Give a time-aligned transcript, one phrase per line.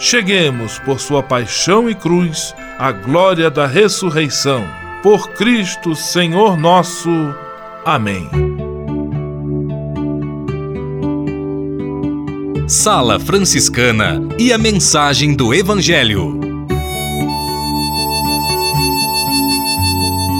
[0.00, 4.66] cheguemos, por sua paixão e cruz, à glória da ressurreição.
[5.02, 7.10] Por Cristo, Senhor nosso.
[7.84, 8.28] Amém.
[12.66, 16.40] Sala Franciscana e a mensagem do Evangelho.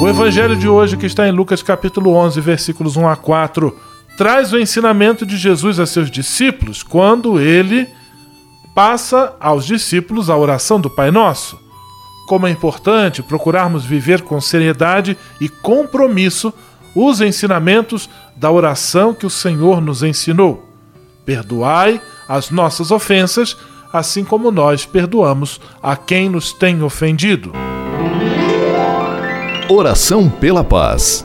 [0.00, 3.76] O evangelho de hoje, que está em Lucas capítulo 11, versículos 1 a 4,
[4.16, 7.86] traz o ensinamento de Jesus a seus discípulos quando ele
[8.74, 11.58] passa aos discípulos a oração do Pai Nosso.
[12.26, 16.52] Como é importante procurarmos viver com seriedade e compromisso
[16.94, 20.68] os ensinamentos da oração que o Senhor nos ensinou.
[21.24, 23.56] Perdoai as nossas ofensas,
[23.92, 27.52] assim como nós perdoamos a quem nos tem ofendido.
[29.68, 31.24] Oração pela paz.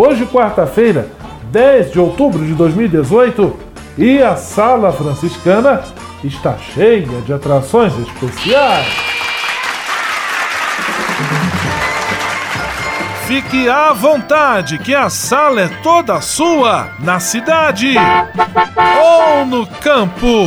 [0.00, 1.10] Hoje, quarta-feira,
[1.50, 3.58] 10 de outubro de 2018,
[3.98, 5.82] e a sala franciscana
[6.22, 8.86] está cheia de atrações especiais.
[13.26, 17.96] Fique à vontade, que a sala é toda sua, na cidade
[19.02, 20.46] ou no campo.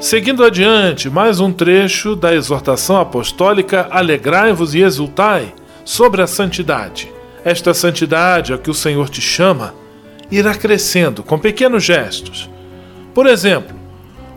[0.00, 5.52] Seguindo adiante, mais um trecho da exortação apostólica Alegrai-vos e exultai
[5.84, 7.12] sobre a santidade.
[7.44, 9.74] Esta santidade a que o Senhor te chama
[10.30, 12.48] irá crescendo com pequenos gestos.
[13.12, 13.76] Por exemplo,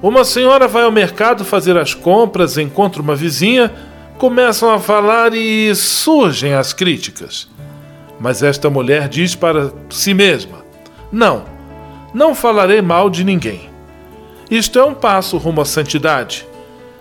[0.02, 3.72] uma senhora vai ao mercado fazer as compras, encontra uma vizinha,
[4.18, 7.48] começam a falar e surgem as críticas.
[8.20, 10.58] Mas esta mulher diz para si mesma:
[11.10, 11.46] Não,
[12.14, 13.73] não falarei mal de ninguém.
[14.54, 16.46] Isto é um passo rumo à santidade.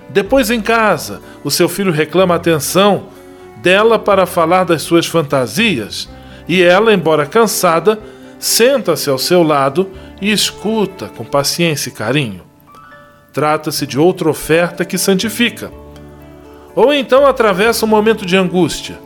[0.08, 3.08] Depois, em casa, o seu filho reclama atenção
[3.58, 6.08] dela para falar das suas fantasias,
[6.49, 8.00] e ela, embora cansada,
[8.38, 12.40] senta-se ao seu lado e escuta com paciência e carinho.
[13.34, 15.70] Trata-se de outra oferta que santifica.
[16.75, 18.98] Ou então atravessa um momento de angústia,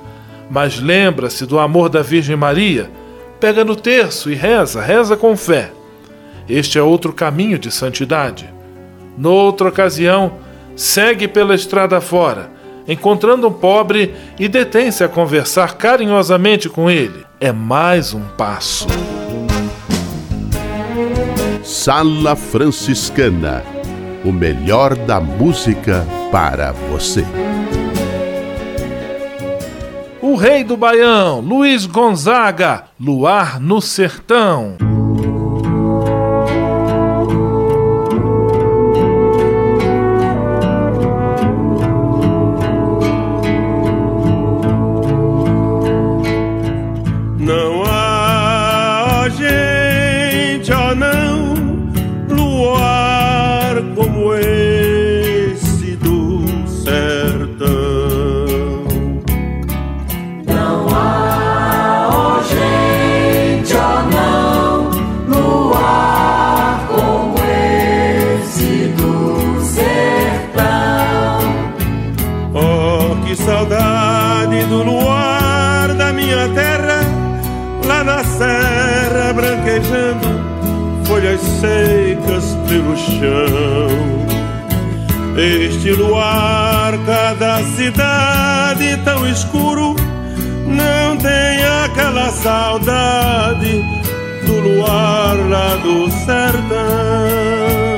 [0.48, 2.88] mas lembra-se do amor da Virgem Maria,
[3.40, 5.72] pega no terço e reza, reza com fé.
[6.48, 8.48] Este é outro caminho de santidade.
[9.16, 10.34] Noutra ocasião,
[10.74, 12.50] segue pela estrada fora,
[12.86, 17.24] encontrando um pobre e detém-se a conversar carinhosamente com ele.
[17.40, 18.86] É mais um passo.
[21.62, 23.76] Sala Franciscana
[24.26, 27.24] o melhor da música para você.
[30.20, 34.85] O rei do Baião, Luiz Gonzaga, Luar no Sertão.
[86.16, 89.94] Este luar, cada cidade tão escuro,
[90.66, 93.84] não tem aquela saudade
[94.46, 97.95] do luar lá do sertão.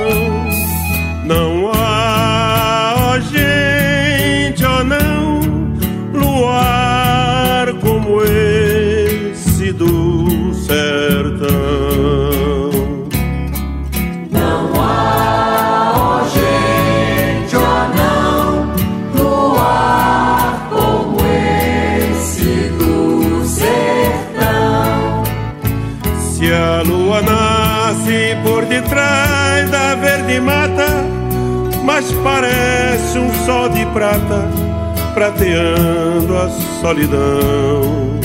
[32.23, 34.49] Parece um sol de prata
[35.13, 36.49] prateando a
[36.81, 38.19] solidão.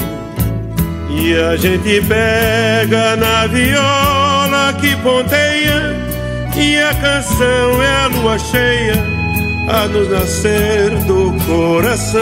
[1.10, 5.96] E a gente pega na viola que ponteia,
[6.56, 9.14] e a canção é a lua cheia
[9.68, 12.20] a nos nascer do coração.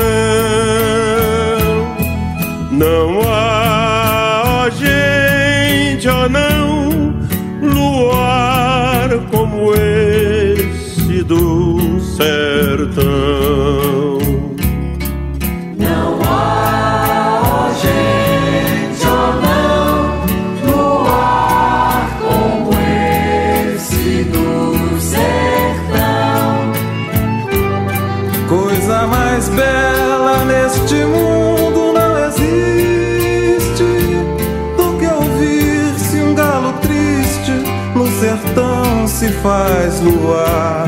[2.71, 7.15] Não há, ó gente, ó não,
[7.61, 9.62] luar como
[11.25, 13.03] do sertão.
[15.79, 22.71] Não há gente ou não luar como
[23.75, 26.73] esse do sertão.
[28.49, 33.85] Coisa mais bela neste mundo não existe
[34.77, 37.53] do que ouvir-se um galo triste
[37.95, 40.82] no sertão se faz luar.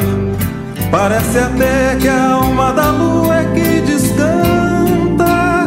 [0.97, 5.67] Parece até que a alma da lua é que descanta,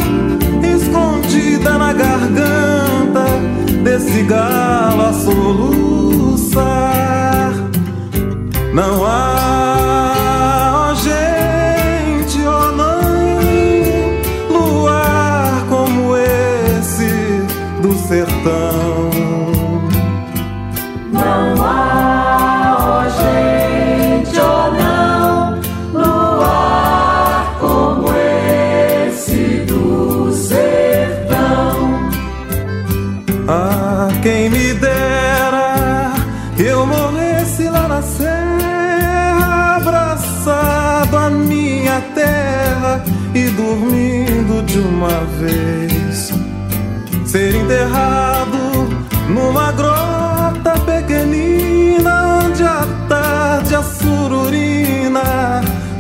[0.63, 3.25] escondida na garganta
[3.83, 5.86] desse galo a.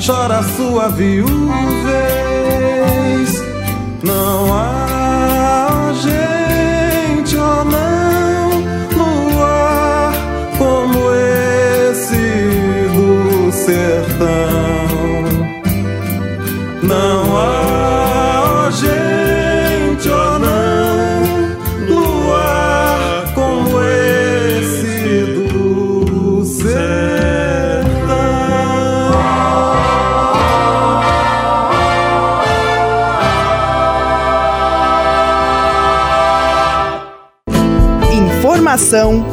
[0.07, 2.16] chora sua viuvez.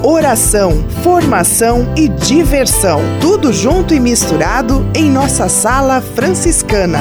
[0.05, 3.01] Oração, formação e diversão.
[3.21, 7.01] Tudo junto e misturado em nossa sala franciscana.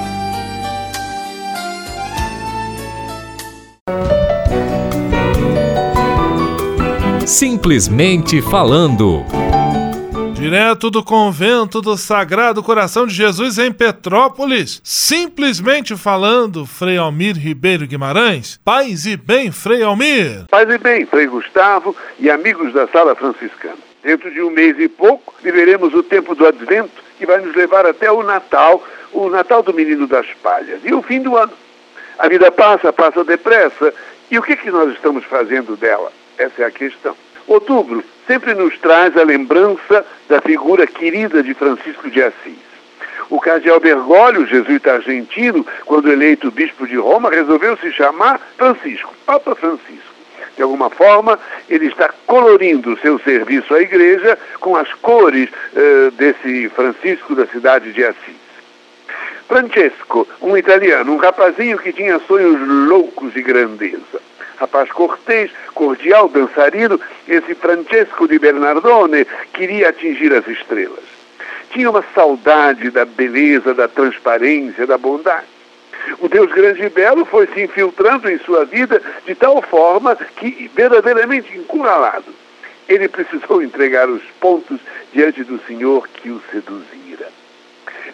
[7.31, 9.23] Simplesmente falando.
[10.33, 17.87] Direto do convento do Sagrado Coração de Jesus em Petrópolis, simplesmente falando, Frei Almir Ribeiro
[17.87, 18.59] Guimarães.
[18.65, 20.45] Paz e bem, Frei Almir.
[20.49, 23.77] Paz e bem, Frei Gustavo e amigos da Sala Franciscana.
[24.03, 27.85] Dentro de um mês e pouco, viveremos o tempo do Advento, que vai nos levar
[27.85, 28.83] até o Natal,
[29.13, 31.53] o Natal do Menino das Palhas, e o fim do ano.
[32.19, 33.93] A vida passa, passa depressa.
[34.29, 36.11] E o que, que nós estamos fazendo dela?
[36.41, 37.15] Essa é a questão.
[37.45, 42.57] Outubro sempre nos traz a lembrança da figura querida de Francisco de Assis.
[43.29, 49.53] O cardeal Bergoglio, jesuíta argentino, quando eleito bispo de Roma, resolveu se chamar Francisco, Papa
[49.53, 50.11] Francisco.
[50.55, 56.11] De alguma forma, ele está colorindo o seu serviço à igreja com as cores uh,
[56.11, 58.40] desse Francisco da cidade de Assis.
[59.51, 64.21] Francesco, um italiano, um rapazinho que tinha sonhos loucos de grandeza.
[64.55, 71.03] Rapaz cortês, cordial, dançarino, esse Francesco de Bernardone queria atingir as estrelas.
[71.69, 75.47] Tinha uma saudade da beleza, da transparência, da bondade.
[76.19, 80.71] O Deus grande e belo foi se infiltrando em sua vida de tal forma que,
[80.73, 82.33] verdadeiramente encurralado,
[82.87, 84.79] ele precisou entregar os pontos
[85.11, 87.01] diante do Senhor que o seduzia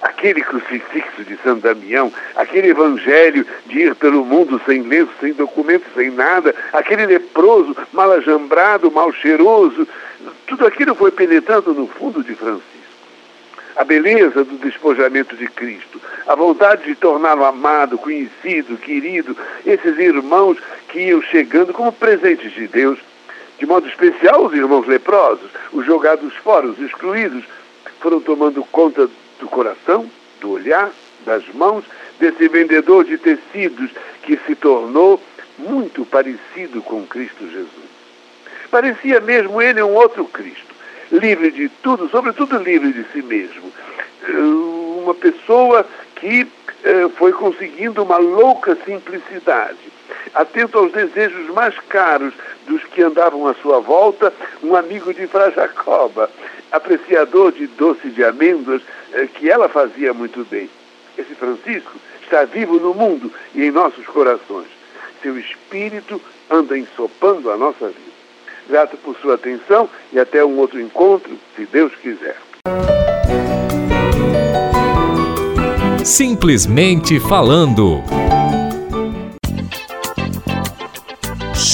[0.01, 5.86] aquele crucifixo de Santo Damião, aquele evangelho de ir pelo mundo sem lenço, sem documento,
[5.96, 9.88] sem nada, aquele leproso, mal ajambrado, mal cheiroso,
[10.46, 12.77] tudo aquilo foi penetrando no fundo de Francisco.
[13.75, 20.58] A beleza do despojamento de Cristo, a vontade de torná-lo amado, conhecido, querido, esses irmãos
[20.89, 22.98] que iam chegando como presentes de Deus,
[23.60, 27.44] de modo especial os irmãos leprosos, os jogados fora, os excluídos,
[28.00, 29.08] foram tomando conta
[29.39, 30.91] do coração, do olhar,
[31.25, 31.84] das mãos
[32.20, 33.91] desse vendedor de tecidos
[34.24, 35.22] que se tornou
[35.58, 37.88] muito parecido com Cristo Jesus.
[38.70, 40.75] Parecia mesmo ele um outro Cristo,
[41.12, 43.72] livre de tudo, sobretudo livre de si mesmo.
[44.27, 49.77] Uh, uma pessoa que uh, foi conseguindo uma louca simplicidade,
[50.34, 52.34] atento aos desejos mais caros
[52.67, 56.29] dos que andavam à sua volta, um amigo de Fra Jacoba,
[56.72, 58.81] apreciador de doce de amêndoas,
[59.13, 60.69] eh, que ela fazia muito bem.
[61.17, 64.67] Esse Francisco está vivo no mundo e em nossos corações.
[65.21, 68.17] Seu espírito anda ensopando a nossa vida.
[68.69, 72.38] Grato por sua atenção e até um outro encontro, se Deus quiser.
[76.04, 78.04] Simplesmente falando.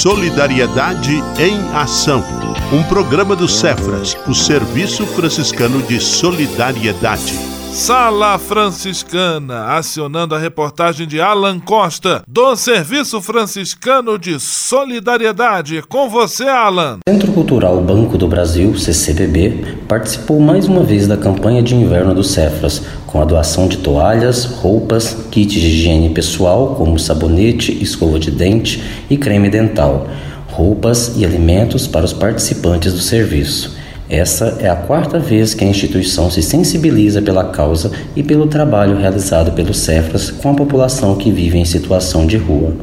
[0.04, 2.26] Solidariedade em Ação.
[2.74, 7.53] Um programa do Cefras, o Serviço Franciscano de Solidariedade.
[7.74, 15.82] Sala Franciscana, acionando a reportagem de Alan Costa, do Serviço Franciscano de Solidariedade.
[15.90, 17.00] Com você, Alan.
[17.10, 22.24] Centro Cultural Banco do Brasil, CCBB, participou mais uma vez da campanha de inverno do
[22.24, 28.30] Cefras, com a doação de toalhas, roupas, kits de higiene pessoal, como sabonete, escova de
[28.30, 30.08] dente e creme dental,
[30.52, 33.82] roupas e alimentos para os participantes do serviço.
[34.14, 38.96] Essa é a quarta vez que a instituição se sensibiliza pela causa e pelo trabalho
[38.96, 42.76] realizado pelos Cefras com a população que vive em situação de rua.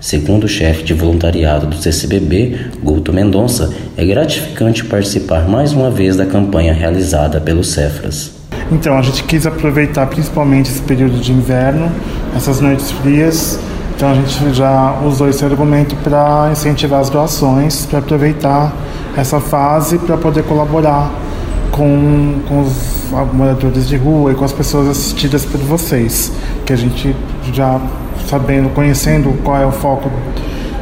[0.00, 6.16] Segundo o chefe de voluntariado do CCBB, Guto Mendonça, é gratificante participar mais uma vez
[6.16, 8.32] da campanha realizada pelos Cefras.
[8.72, 11.92] Então, a gente quis aproveitar principalmente esse período de inverno,
[12.34, 13.56] essas noites frias,
[13.94, 18.74] então a gente já usou esse argumento para incentivar as doações, para aproveitar
[19.16, 21.10] essa fase para poder colaborar
[21.70, 26.32] com, com os moradores de rua e com as pessoas assistidas por vocês,
[26.64, 27.14] que a gente
[27.52, 27.80] já
[28.28, 30.10] sabendo, conhecendo qual é o foco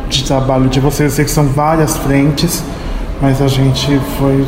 [0.08, 2.62] de trabalho de vocês, eu sei que são várias frentes,
[3.20, 4.46] mas a gente foi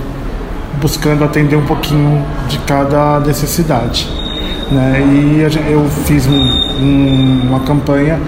[0.80, 4.08] buscando atender um pouquinho de cada necessidade.
[4.70, 5.00] Né?
[5.00, 8.18] E eu fiz um, um, uma campanha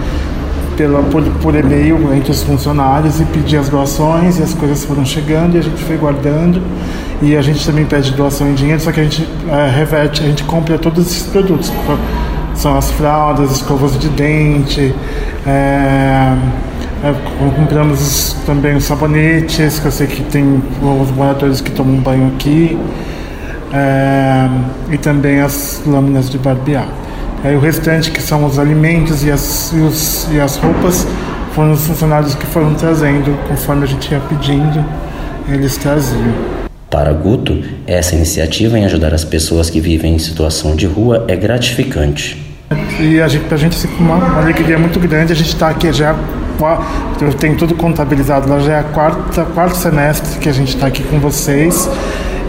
[0.75, 5.05] pela, por, por e-mail entre os funcionários e pedir as doações e as coisas foram
[5.05, 6.61] chegando e a gente foi guardando
[7.21, 10.25] e a gente também pede doação em dinheiro, só que a gente é, reverte, a
[10.25, 11.71] gente compra todos esses produtos.
[12.55, 14.93] São as fraldas, escovas de dente,
[15.45, 16.35] é,
[17.03, 17.13] é,
[17.55, 22.77] compramos também os sabonetes, que eu sei que tem os moradores que tomam banho aqui,
[23.73, 24.49] é,
[24.91, 26.87] e também as lâminas de barbear.
[27.45, 31.05] Aí o restante, que são os alimentos e as, e, os, e as roupas,
[31.53, 34.83] foram os funcionários que foram trazendo, conforme a gente ia pedindo,
[35.47, 36.33] eles traziam.
[36.89, 41.35] Para Guto, essa iniciativa em ajudar as pessoas que vivem em situação de rua é
[41.35, 42.43] gratificante.
[42.99, 45.93] E a gente, a gente assim, uma, uma alegria muito grande, a gente está aqui
[45.93, 46.15] já,
[47.21, 50.87] eu tenho tudo contabilizado, lá já é a quarta, quarto semestre que a gente está
[50.87, 51.87] aqui com vocês.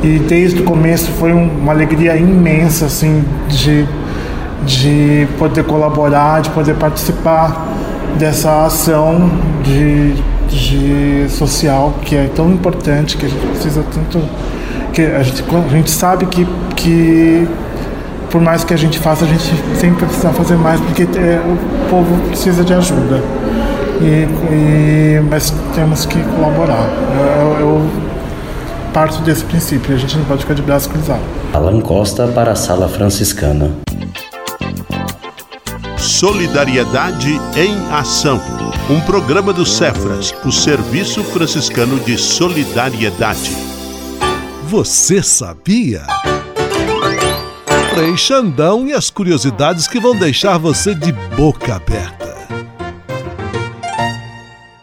[0.02, 3.86] E desde o começo foi uma alegria imensa, assim, de
[4.64, 7.68] de poder colaborar, de poder participar
[8.18, 9.30] dessa ação
[9.62, 10.14] de,
[10.48, 14.20] de social que é tão importante, que a gente precisa tanto.
[14.92, 17.46] que a gente, a gente sabe que, que
[18.30, 19.44] por mais que a gente faça, a gente
[19.78, 23.22] sempre precisa fazer mais, porque é, o povo precisa de ajuda.
[24.00, 26.88] E, e, mas temos que colaborar.
[27.40, 27.86] Eu, eu
[28.92, 31.20] parto desse princípio, a gente não pode ficar de braço cruzado.
[31.52, 33.85] Alan Costa para a Sala Franciscana.
[36.18, 38.40] Solidariedade em Ação.
[38.88, 43.50] Um programa do Cefras, o Serviço Franciscano de Solidariedade.
[44.64, 46.06] Você sabia?
[47.92, 52.34] Frei Xandão e as curiosidades que vão deixar você de boca aberta.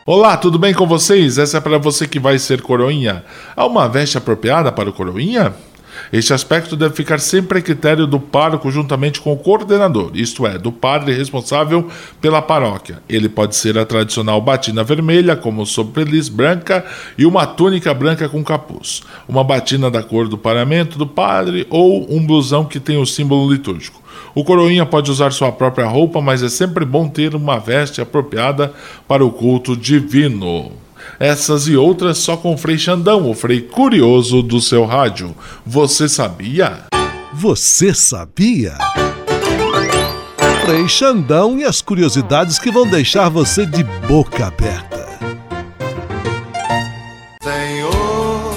[0.05, 1.39] Olá, tudo bem com vocês?
[1.39, 3.25] Essa é para você que vai ser coroinha.
[3.55, 5.51] Há uma veste apropriada para o coroinha?
[6.11, 10.57] Este aspecto deve ficar sempre a critério do pároco juntamente com o coordenador, isto é,
[10.57, 11.87] do padre responsável
[12.21, 13.01] pela paróquia.
[13.07, 16.85] Ele pode ser a tradicional batina vermelha, como sobreliz branca
[17.17, 22.05] e uma túnica branca com capuz, uma batina da cor do paramento do padre ou
[22.13, 24.01] um blusão que tem o símbolo litúrgico.
[24.35, 28.73] O coroinha pode usar sua própria roupa, mas é sempre bom ter uma veste apropriada
[29.07, 30.82] para o culto divino.
[31.19, 35.35] Essas e outras só com o Frei Xandão, o Frei curioso do seu rádio.
[35.65, 36.83] Você sabia?
[37.33, 38.77] Você sabia?
[40.65, 45.03] Frei Xandão e as curiosidades que vão deixar você de boca aberta.
[47.43, 48.53] Senhor,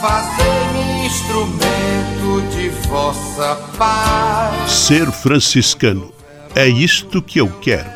[0.00, 4.70] fazei-me instrumento de vossa paz.
[4.70, 6.12] Ser franciscano.
[6.54, 7.95] É isto que eu quero.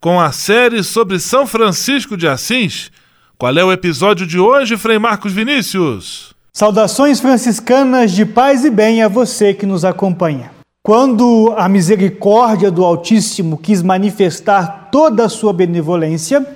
[0.00, 2.90] com a série sobre São Francisco de Assis.
[3.36, 6.34] Qual é o episódio de hoje, Frei Marcos Vinícius?
[6.52, 10.50] Saudações franciscanas de paz e bem a você que nos acompanha.
[10.82, 16.46] Quando a misericórdia do Altíssimo quis manifestar toda a sua benevolência,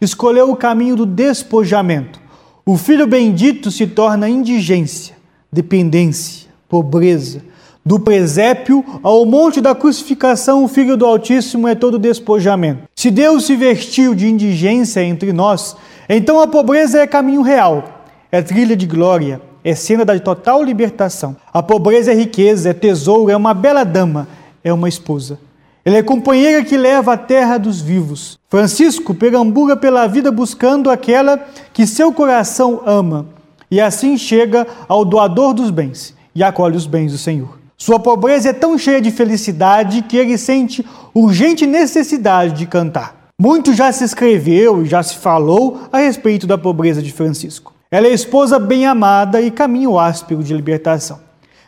[0.00, 2.20] escolheu o caminho do despojamento.
[2.66, 5.16] O Filho bendito se torna indigência,
[5.50, 7.42] dependência, pobreza,
[7.88, 12.82] do presépio ao monte da crucificação, o Filho do Altíssimo é todo despojamento.
[12.94, 15.74] Se Deus se vestiu de indigência entre nós,
[16.06, 17.82] então a pobreza é caminho real,
[18.30, 21.34] é trilha de glória, é cena da total libertação.
[21.50, 24.28] A pobreza é riqueza, é tesouro, é uma bela dama,
[24.62, 25.38] é uma esposa.
[25.82, 28.38] Ela é companheira que leva à terra dos vivos.
[28.50, 31.38] Francisco perambula pela vida buscando aquela
[31.72, 33.24] que seu coração ama,
[33.70, 37.57] e assim chega ao doador dos bens e acolhe os bens do Senhor.
[37.80, 43.28] Sua pobreza é tão cheia de felicidade que ele sente urgente necessidade de cantar.
[43.40, 47.72] Muito já se escreveu e já se falou a respeito da pobreza de Francisco.
[47.88, 51.20] Ela é esposa bem amada e caminho áspero de libertação.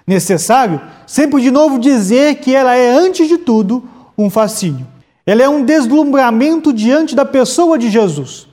[0.05, 3.85] Necessário sempre de novo dizer que ela é, antes de tudo,
[4.18, 4.88] um fascínio.
[5.25, 8.49] Ela é um deslumbramento diante da pessoa de Jesus.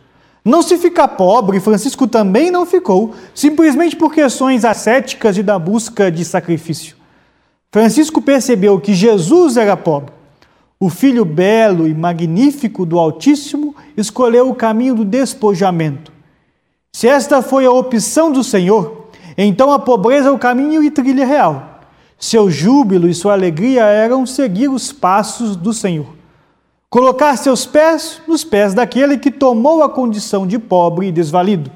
[0.46, 6.12] Não se fica pobre, Francisco também não ficou, simplesmente por questões ascéticas e da busca
[6.12, 6.97] de sacrifício.
[7.71, 10.13] Francisco percebeu que Jesus era pobre.
[10.80, 16.12] O filho belo e magnífico do Altíssimo escolheu o caminho do despojamento.
[16.93, 21.25] Se esta foi a opção do Senhor, então a pobreza é o caminho e trilha
[21.25, 21.82] real.
[22.17, 26.08] Seu júbilo e sua alegria eram seguir os passos do Senhor.
[26.89, 31.69] Colocar seus pés nos pés daquele que tomou a condição de pobre e desvalido.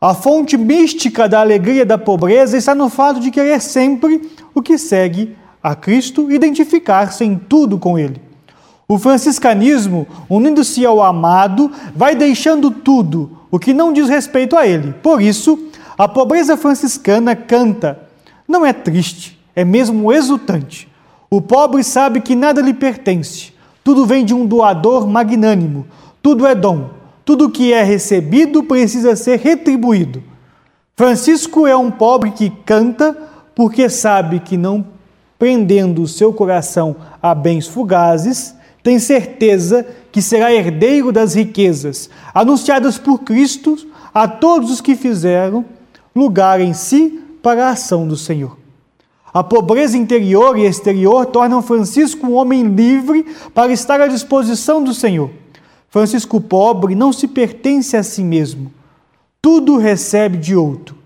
[0.00, 4.78] A fonte mística da alegria da pobreza está no fato de querer sempre o que
[4.78, 8.20] segue a Cristo, identificar-se em tudo com Ele.
[8.88, 14.92] O franciscanismo, unindo-se ao amado, vai deixando tudo o que não diz respeito a Ele.
[15.02, 15.58] Por isso,
[15.96, 18.00] a pobreza franciscana canta,
[18.48, 20.88] não é triste, é mesmo exultante.
[21.30, 23.52] O pobre sabe que nada lhe pertence,
[23.84, 25.86] tudo vem de um doador magnânimo,
[26.20, 26.90] tudo é dom,
[27.24, 30.22] tudo que é recebido precisa ser retribuído.
[30.96, 33.16] Francisco é um pobre que canta
[33.60, 34.86] porque sabe que não
[35.38, 42.96] prendendo o seu coração a bens fugazes, tem certeza que será herdeiro das riquezas anunciadas
[42.96, 43.76] por Cristo
[44.14, 45.62] a todos os que fizeram
[46.16, 48.56] lugar em si para a ação do Senhor.
[49.30, 54.94] A pobreza interior e exterior tornam Francisco um homem livre para estar à disposição do
[54.94, 55.28] Senhor.
[55.90, 58.72] Francisco pobre não se pertence a si mesmo,
[59.42, 60.99] tudo recebe de outro.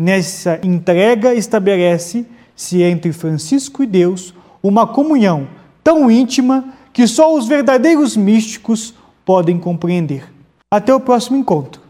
[0.00, 4.32] Nessa entrega estabelece-se entre Francisco e Deus
[4.62, 5.48] uma comunhão
[5.82, 10.32] tão íntima que só os verdadeiros místicos podem compreender.
[10.72, 11.82] Até o próximo encontro.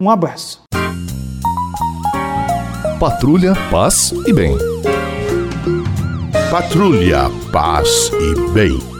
[0.00, 0.62] Um abraço.
[3.00, 4.56] Patrulha, paz e bem.
[6.52, 8.99] Patrulha, paz e bem.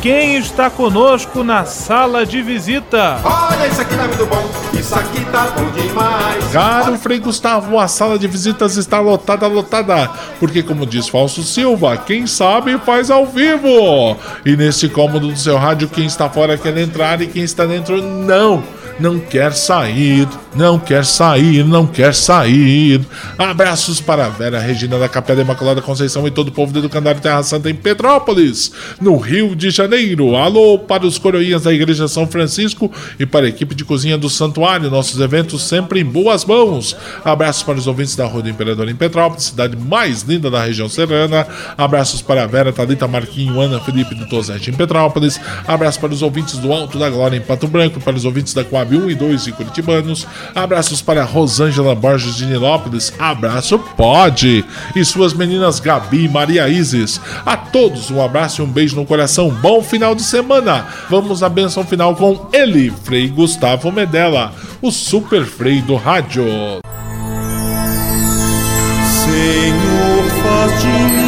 [0.00, 3.20] quem está conosco na sala de visita?
[3.24, 6.44] Olha, isso aqui tá muito bom, isso aqui tá bom demais.
[6.52, 10.10] Caro Frei Gustavo, a sala de visitas está lotada, lotada.
[10.38, 14.16] Porque, como diz Falso Silva, quem sabe faz ao vivo.
[14.44, 18.00] E nesse cômodo do seu rádio, quem está fora quer entrar e quem está dentro
[18.00, 18.62] não
[18.98, 20.26] não quer sair,
[20.58, 23.00] não quer sair, não quer sair.
[23.38, 27.20] Abraços para a Vera Regina da Capela Imaculada Conceição e todo o povo do Educandário
[27.20, 30.34] Terra Santa em Petrópolis, no Rio de Janeiro.
[30.34, 32.90] Alô para os coroinhas da Igreja São Francisco
[33.20, 34.90] e para a equipe de cozinha do Santuário.
[34.90, 36.96] Nossos eventos sempre em boas mãos.
[37.24, 40.88] Abraços para os ouvintes da Rua do Imperador em Petrópolis, cidade mais linda da região
[40.88, 41.46] serrana.
[41.76, 45.40] Abraços para a Vera, Thalita, Marquinho, Ana, Felipe do Tosete em Petrópolis.
[45.68, 48.64] Abraços para os ouvintes do Alto da Glória em Pato Branco, para os ouvintes da
[48.64, 50.26] Coab 1 e 2 em Curitibanos.
[50.54, 53.12] Abraços para Rosângela Borges de Nilópolis.
[53.18, 54.64] Abraço pode!
[54.94, 57.20] E suas meninas Gabi e Maria Isis.
[57.44, 59.50] A todos um abraço e um beijo no coração.
[59.50, 60.86] Bom final de semana.
[61.08, 66.44] Vamos à benção final com ele, Frei Gustavo Medella, o super frei do rádio.
[69.24, 71.27] Senhor, faz de mim